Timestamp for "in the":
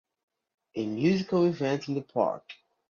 1.87-2.01